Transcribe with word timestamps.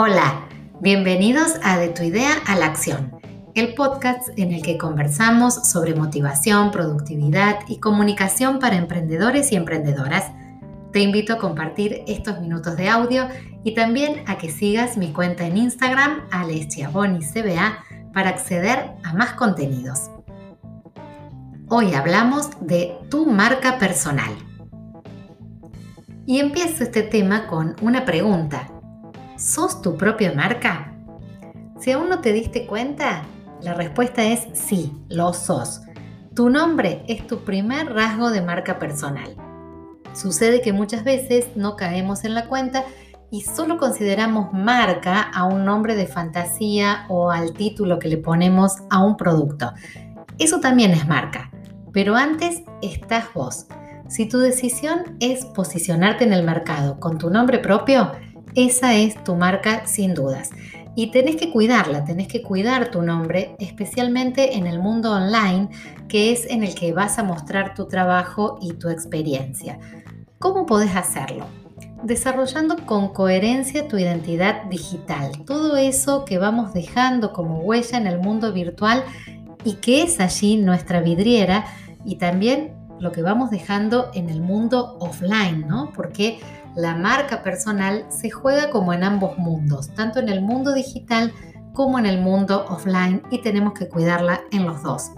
Hola, 0.00 0.46
bienvenidos 0.80 1.54
a 1.64 1.76
De 1.76 1.88
tu 1.88 2.04
idea 2.04 2.30
a 2.46 2.54
la 2.54 2.66
acción, 2.66 3.18
el 3.56 3.74
podcast 3.74 4.28
en 4.36 4.52
el 4.52 4.62
que 4.62 4.78
conversamos 4.78 5.54
sobre 5.68 5.96
motivación, 5.96 6.70
productividad 6.70 7.56
y 7.66 7.80
comunicación 7.80 8.60
para 8.60 8.76
emprendedores 8.76 9.50
y 9.50 9.56
emprendedoras. 9.56 10.30
Te 10.92 11.00
invito 11.00 11.32
a 11.32 11.38
compartir 11.38 12.04
estos 12.06 12.40
minutos 12.40 12.76
de 12.76 12.88
audio 12.88 13.26
y 13.64 13.74
también 13.74 14.22
a 14.28 14.38
que 14.38 14.52
sigas 14.52 14.96
mi 14.96 15.12
cuenta 15.12 15.48
en 15.48 15.56
Instagram, 15.56 16.28
CBA, 16.30 17.84
para 18.14 18.30
acceder 18.30 18.92
a 19.02 19.14
más 19.14 19.32
contenidos. 19.32 20.12
Hoy 21.68 21.94
hablamos 21.94 22.50
de 22.60 22.96
tu 23.10 23.26
marca 23.26 23.80
personal. 23.80 24.30
Y 26.24 26.38
empiezo 26.38 26.84
este 26.84 27.02
tema 27.02 27.48
con 27.48 27.74
una 27.82 28.04
pregunta. 28.04 28.77
¿Sos 29.38 29.82
tu 29.82 29.96
propia 29.96 30.32
marca? 30.32 30.92
Si 31.78 31.92
aún 31.92 32.08
no 32.08 32.18
te 32.18 32.32
diste 32.32 32.66
cuenta, 32.66 33.22
la 33.62 33.72
respuesta 33.72 34.24
es 34.24 34.48
sí, 34.52 34.92
lo 35.08 35.32
sos. 35.32 35.82
Tu 36.34 36.50
nombre 36.50 37.04
es 37.06 37.24
tu 37.28 37.44
primer 37.44 37.94
rasgo 37.94 38.32
de 38.32 38.42
marca 38.42 38.80
personal. 38.80 39.36
Sucede 40.12 40.60
que 40.60 40.72
muchas 40.72 41.04
veces 41.04 41.50
no 41.54 41.76
caemos 41.76 42.24
en 42.24 42.34
la 42.34 42.48
cuenta 42.48 42.82
y 43.30 43.42
solo 43.42 43.78
consideramos 43.78 44.52
marca 44.52 45.20
a 45.20 45.44
un 45.44 45.64
nombre 45.64 45.94
de 45.94 46.08
fantasía 46.08 47.06
o 47.08 47.30
al 47.30 47.52
título 47.52 48.00
que 48.00 48.08
le 48.08 48.16
ponemos 48.16 48.78
a 48.90 49.04
un 49.04 49.16
producto. 49.16 49.72
Eso 50.40 50.58
también 50.58 50.90
es 50.90 51.06
marca, 51.06 51.52
pero 51.92 52.16
antes 52.16 52.62
estás 52.82 53.32
vos. 53.34 53.66
Si 54.08 54.26
tu 54.28 54.38
decisión 54.38 55.16
es 55.20 55.44
posicionarte 55.44 56.24
en 56.24 56.32
el 56.32 56.42
mercado 56.42 56.98
con 56.98 57.18
tu 57.18 57.30
nombre 57.30 57.60
propio, 57.60 58.10
esa 58.66 58.96
es 58.96 59.22
tu 59.22 59.36
marca 59.36 59.86
sin 59.86 60.14
dudas. 60.14 60.50
Y 60.96 61.12
tenés 61.12 61.36
que 61.36 61.52
cuidarla, 61.52 62.04
tenés 62.04 62.26
que 62.26 62.42
cuidar 62.42 62.90
tu 62.90 63.02
nombre, 63.02 63.54
especialmente 63.60 64.56
en 64.56 64.66
el 64.66 64.80
mundo 64.80 65.12
online, 65.12 65.68
que 66.08 66.32
es 66.32 66.44
en 66.50 66.64
el 66.64 66.74
que 66.74 66.92
vas 66.92 67.20
a 67.20 67.22
mostrar 67.22 67.74
tu 67.74 67.86
trabajo 67.86 68.58
y 68.60 68.72
tu 68.72 68.88
experiencia. 68.88 69.78
¿Cómo 70.40 70.66
podés 70.66 70.96
hacerlo? 70.96 71.46
Desarrollando 72.02 72.84
con 72.84 73.12
coherencia 73.12 73.86
tu 73.86 73.96
identidad 73.96 74.64
digital, 74.64 75.44
todo 75.46 75.76
eso 75.76 76.24
que 76.24 76.38
vamos 76.38 76.74
dejando 76.74 77.32
como 77.32 77.60
huella 77.60 77.96
en 77.96 78.08
el 78.08 78.18
mundo 78.18 78.52
virtual 78.52 79.04
y 79.62 79.74
que 79.74 80.02
es 80.02 80.18
allí 80.18 80.56
nuestra 80.56 81.00
vidriera 81.00 81.64
y 82.04 82.16
también 82.16 82.72
lo 82.98 83.12
que 83.12 83.22
vamos 83.22 83.50
dejando 83.50 84.10
en 84.14 84.28
el 84.30 84.40
mundo 84.40 84.96
offline, 84.98 85.66
¿no? 85.68 85.92
Porque 85.94 86.40
la 86.78 86.94
marca 86.94 87.42
personal 87.42 88.06
se 88.08 88.30
juega 88.30 88.70
como 88.70 88.92
en 88.92 89.02
ambos 89.02 89.36
mundos, 89.36 89.92
tanto 89.96 90.20
en 90.20 90.28
el 90.28 90.40
mundo 90.40 90.72
digital 90.72 91.32
como 91.72 91.98
en 91.98 92.06
el 92.06 92.20
mundo 92.20 92.66
offline 92.68 93.20
y 93.32 93.38
tenemos 93.38 93.72
que 93.72 93.88
cuidarla 93.88 94.42
en 94.52 94.64
los 94.64 94.84
dos. 94.84 95.10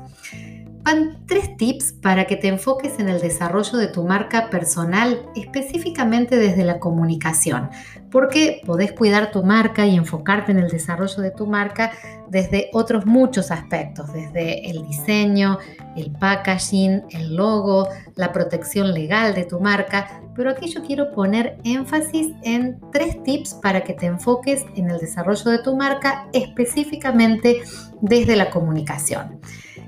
Van 0.83 1.19
tres 1.27 1.57
tips 1.59 1.93
para 1.93 2.27
que 2.27 2.37
te 2.37 2.49
enfoques 2.49 2.99
en 2.99 3.11
el 3.11 3.21
desarrollo 3.21 3.77
de 3.77 3.89
tu 3.89 4.05
marca 4.05 4.49
personal, 4.49 5.27
específicamente 5.37 6.37
desde 6.37 6.65
la 6.65 6.79
comunicación, 6.79 7.69
porque 8.11 8.63
podés 8.65 8.93
cuidar 8.93 9.31
tu 9.31 9.43
marca 9.45 9.87
y 9.87 9.95
enfocarte 9.95 10.53
en 10.53 10.59
el 10.59 10.71
desarrollo 10.71 11.23
de 11.23 11.33
tu 11.33 11.47
marca 11.47 11.93
desde 12.31 12.71
otros 12.73 13.05
muchos 13.05 13.51
aspectos, 13.51 14.11
desde 14.15 14.71
el 14.71 14.87
diseño, 14.87 15.59
el 15.97 16.13
packaging, 16.13 17.03
el 17.11 17.37
logo, 17.37 17.89
la 18.17 18.33
protección 18.33 18.95
legal 18.95 19.35
de 19.35 19.45
tu 19.45 19.61
marca, 19.61 20.23
pero 20.35 20.51
aquí 20.51 20.71
yo 20.71 20.83
quiero 20.83 21.13
poner 21.13 21.59
énfasis 21.65 22.29
en 22.43 22.81
tres 22.91 23.23
tips 23.23 23.55
para 23.55 23.85
que 23.85 23.93
te 23.93 24.07
enfoques 24.07 24.65
en 24.77 24.89
el 24.89 24.99
desarrollo 24.99 25.51
de 25.51 25.59
tu 25.59 25.77
marca 25.77 26.27
específicamente 26.33 27.61
desde 28.01 28.37
la 28.37 28.49
comunicación. 28.49 29.41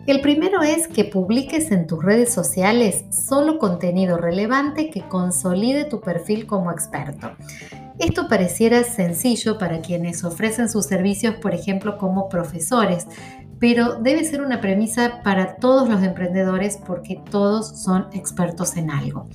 El 0.04 0.20
primero 0.20 0.62
es 0.62 0.88
que 0.88 1.04
publiques 1.04 1.70
en 1.70 1.86
tus 1.86 2.02
redes 2.02 2.32
sociales 2.32 3.04
solo 3.10 3.60
contenido 3.60 4.16
relevante 4.16 4.90
que 4.90 5.06
consolide 5.06 5.84
tu 5.84 6.00
perfil 6.00 6.44
como 6.44 6.72
experto. 6.72 7.30
Esto 8.00 8.26
pareciera 8.26 8.82
sencillo 8.82 9.58
para 9.58 9.80
quienes 9.80 10.24
ofrecen 10.24 10.68
sus 10.68 10.86
servicios, 10.86 11.36
por 11.36 11.54
ejemplo, 11.54 11.98
como 11.98 12.28
profesores, 12.28 13.06
pero 13.60 13.94
debe 13.94 14.24
ser 14.24 14.42
una 14.42 14.60
premisa 14.60 15.20
para 15.22 15.54
todos 15.54 15.88
los 15.88 16.02
emprendedores 16.02 16.78
porque 16.84 17.20
todos 17.30 17.80
son 17.80 18.08
expertos 18.12 18.76
en 18.76 18.90
algo. 18.90 19.28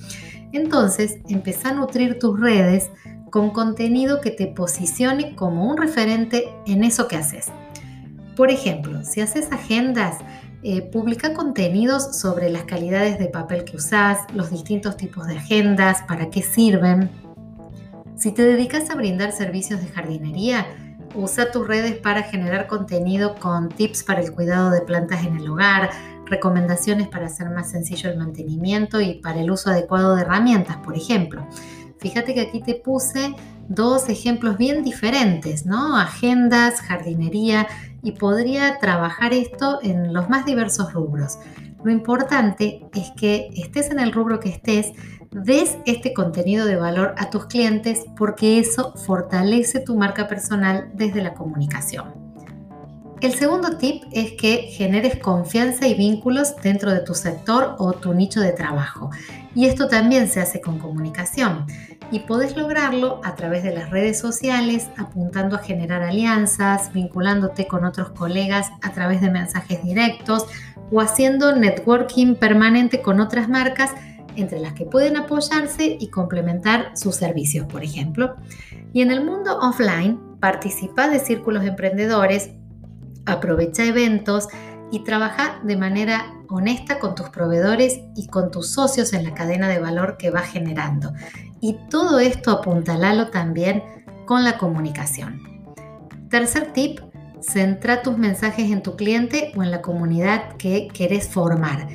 Entonces, 0.52 1.16
empieza 1.30 1.70
a 1.70 1.74
nutrir 1.74 2.18
tus 2.18 2.38
redes 2.38 2.90
con 3.30 3.50
contenido 3.50 4.20
que 4.20 4.32
te 4.32 4.46
posicione 4.46 5.34
como 5.34 5.64
un 5.70 5.78
referente 5.78 6.50
en 6.66 6.84
eso 6.84 7.08
que 7.08 7.16
haces. 7.16 7.46
Por 8.36 8.50
ejemplo, 8.50 9.02
si 9.02 9.20
haces 9.20 9.50
agendas, 9.50 10.18
eh, 10.62 10.82
publica 10.82 11.34
contenidos 11.34 12.18
sobre 12.18 12.50
las 12.50 12.64
calidades 12.64 13.18
de 13.18 13.26
papel 13.26 13.64
que 13.64 13.76
usas, 13.76 14.18
los 14.34 14.50
distintos 14.50 14.96
tipos 14.96 15.26
de 15.26 15.36
agendas, 15.36 16.02
para 16.08 16.30
qué 16.30 16.42
sirven. 16.42 17.10
Si 18.16 18.32
te 18.32 18.42
dedicas 18.42 18.90
a 18.90 18.96
brindar 18.96 19.30
servicios 19.30 19.80
de 19.80 19.86
jardinería, 19.86 20.66
usa 21.14 21.52
tus 21.52 21.66
redes 21.66 21.96
para 21.96 22.24
generar 22.24 22.66
contenido 22.66 23.36
con 23.36 23.68
tips 23.68 24.02
para 24.02 24.20
el 24.20 24.32
cuidado 24.32 24.70
de 24.70 24.80
plantas 24.80 25.24
en 25.24 25.36
el 25.36 25.48
hogar, 25.48 25.90
recomendaciones 26.26 27.08
para 27.08 27.26
hacer 27.26 27.50
más 27.50 27.70
sencillo 27.70 28.10
el 28.10 28.18
mantenimiento 28.18 29.00
y 29.00 29.20
para 29.20 29.40
el 29.40 29.50
uso 29.50 29.70
adecuado 29.70 30.16
de 30.16 30.22
herramientas, 30.22 30.78
por 30.78 30.96
ejemplo. 30.96 31.46
Fíjate 31.98 32.34
que 32.34 32.40
aquí 32.42 32.60
te 32.60 32.74
puse 32.74 33.34
dos 33.68 34.08
ejemplos 34.08 34.56
bien 34.56 34.82
diferentes, 34.82 35.66
¿no? 35.66 35.98
Agendas, 35.98 36.80
jardinería, 36.80 37.66
y 38.02 38.12
podría 38.12 38.78
trabajar 38.78 39.32
esto 39.32 39.80
en 39.82 40.12
los 40.12 40.28
más 40.28 40.46
diversos 40.46 40.92
rubros. 40.92 41.38
Lo 41.84 41.90
importante 41.90 42.80
es 42.94 43.10
que 43.16 43.48
estés 43.56 43.90
en 43.90 44.00
el 44.00 44.12
rubro 44.12 44.40
que 44.40 44.48
estés, 44.48 44.92
des 45.30 45.78
este 45.84 46.14
contenido 46.14 46.66
de 46.66 46.76
valor 46.76 47.14
a 47.18 47.30
tus 47.30 47.46
clientes 47.46 48.04
porque 48.16 48.58
eso 48.58 48.94
fortalece 48.96 49.80
tu 49.80 49.96
marca 49.96 50.26
personal 50.26 50.90
desde 50.94 51.22
la 51.22 51.34
comunicación. 51.34 52.27
El 53.20 53.34
segundo 53.34 53.78
tip 53.78 54.04
es 54.12 54.32
que 54.32 54.68
generes 54.70 55.18
confianza 55.18 55.88
y 55.88 55.94
vínculos 55.94 56.54
dentro 56.62 56.92
de 56.92 57.00
tu 57.00 57.14
sector 57.14 57.74
o 57.78 57.92
tu 57.92 58.14
nicho 58.14 58.40
de 58.40 58.52
trabajo. 58.52 59.10
Y 59.56 59.66
esto 59.66 59.88
también 59.88 60.28
se 60.28 60.40
hace 60.40 60.60
con 60.60 60.78
comunicación. 60.78 61.66
Y 62.12 62.20
podés 62.20 62.56
lograrlo 62.56 63.20
a 63.24 63.34
través 63.34 63.64
de 63.64 63.74
las 63.74 63.90
redes 63.90 64.20
sociales, 64.20 64.88
apuntando 64.96 65.56
a 65.56 65.58
generar 65.58 66.02
alianzas, 66.02 66.92
vinculándote 66.92 67.66
con 67.66 67.84
otros 67.84 68.10
colegas 68.10 68.70
a 68.82 68.92
través 68.92 69.20
de 69.20 69.30
mensajes 69.30 69.82
directos 69.82 70.46
o 70.92 71.00
haciendo 71.00 71.56
networking 71.56 72.36
permanente 72.36 73.02
con 73.02 73.20
otras 73.20 73.48
marcas 73.48 73.90
entre 74.36 74.60
las 74.60 74.74
que 74.74 74.84
pueden 74.84 75.16
apoyarse 75.16 75.96
y 75.98 76.08
complementar 76.08 76.96
sus 76.96 77.16
servicios, 77.16 77.66
por 77.66 77.82
ejemplo. 77.82 78.36
Y 78.92 79.02
en 79.02 79.10
el 79.10 79.24
mundo 79.24 79.58
offline, 79.58 80.20
participa 80.40 81.08
de 81.08 81.18
círculos 81.18 81.64
emprendedores 81.64 82.50
aprovecha 83.28 83.84
eventos 83.84 84.48
y 84.90 85.04
trabaja 85.04 85.60
de 85.64 85.76
manera 85.76 86.32
honesta 86.48 86.98
con 86.98 87.14
tus 87.14 87.28
proveedores 87.28 88.00
y 88.16 88.26
con 88.28 88.50
tus 88.50 88.70
socios 88.72 89.12
en 89.12 89.24
la 89.24 89.34
cadena 89.34 89.68
de 89.68 89.78
valor 89.78 90.16
que 90.16 90.30
vas 90.30 90.48
generando. 90.48 91.12
Y 91.60 91.76
todo 91.90 92.20
esto 92.20 92.50
apuntalalo 92.50 93.28
también 93.28 93.82
con 94.26 94.44
la 94.44 94.58
comunicación. 94.58 95.42
Tercer 96.30 96.72
tip, 96.72 97.00
centra 97.40 98.02
tus 98.02 98.18
mensajes 98.18 98.70
en 98.70 98.82
tu 98.82 98.96
cliente 98.96 99.52
o 99.56 99.62
en 99.62 99.70
la 99.70 99.82
comunidad 99.82 100.56
que 100.56 100.88
querés 100.88 101.28
formar. 101.28 101.88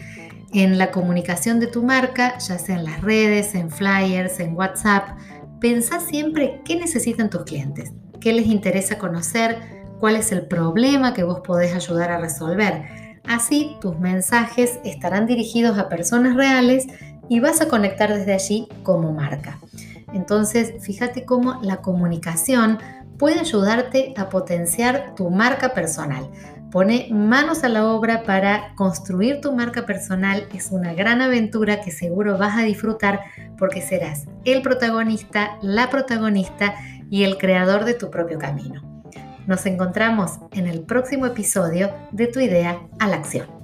En 0.54 0.78
la 0.78 0.92
comunicación 0.92 1.60
de 1.60 1.68
tu 1.68 1.84
marca, 1.84 2.38
ya 2.38 2.60
sea 2.60 2.76
en 2.76 2.86
las 2.86 3.02
redes, 3.02 3.56
en 3.56 3.72
flyers, 3.72 4.40
en 4.40 4.56
WhatsApp, 4.56 5.18
pensá 5.60 6.00
siempre 6.00 6.62
qué 6.64 6.76
necesitan 6.76 7.30
tus 7.30 7.44
clientes, 7.44 7.92
qué 8.20 8.34
les 8.34 8.48
interesa 8.48 8.98
conocer, 8.98 9.83
cuál 10.04 10.18
es 10.18 10.34
el 10.34 10.48
problema 10.48 11.14
que 11.14 11.24
vos 11.24 11.40
podés 11.40 11.74
ayudar 11.74 12.12
a 12.12 12.18
resolver. 12.18 13.22
Así 13.24 13.78
tus 13.80 13.98
mensajes 14.00 14.78
estarán 14.84 15.28
dirigidos 15.28 15.78
a 15.78 15.88
personas 15.88 16.36
reales 16.36 16.88
y 17.30 17.40
vas 17.40 17.62
a 17.62 17.70
conectar 17.70 18.14
desde 18.14 18.34
allí 18.34 18.68
como 18.84 19.14
marca. 19.14 19.60
Entonces, 20.12 20.74
fíjate 20.82 21.24
cómo 21.24 21.58
la 21.62 21.78
comunicación 21.78 22.80
puede 23.18 23.40
ayudarte 23.40 24.14
a 24.18 24.28
potenciar 24.28 25.16
tu 25.16 25.30
marca 25.30 25.74
personal. 25.74 26.30
Pone 26.70 27.08
manos 27.10 27.64
a 27.64 27.70
la 27.70 27.88
obra 27.88 28.24
para 28.24 28.76
construir 28.76 29.40
tu 29.40 29.54
marca 29.54 29.86
personal. 29.86 30.50
Es 30.54 30.72
una 30.72 30.94
gran 30.94 31.22
aventura 31.22 31.80
que 31.80 31.92
seguro 31.92 32.38
vas 32.38 32.58
a 32.58 32.64
disfrutar 32.64 33.22
porque 33.58 33.82
serás 33.82 34.26
el 34.44 34.64
protagonista, 34.64 35.58
la 35.62 35.90
protagonista 35.90 36.76
y 37.10 37.24
el 37.24 37.38
creador 37.38 37.86
de 37.86 37.94
tu 37.94 38.12
propio 38.12 38.38
camino. 38.38 38.93
Nos 39.48 39.66
encontramos 39.66 40.40
en 40.52 40.68
el 40.68 40.82
próximo 40.82 41.26
episodio 41.26 41.94
de 42.12 42.28
Tu 42.28 42.40
idea 42.40 42.80
a 43.00 43.08
la 43.08 43.18
acción. 43.18 43.63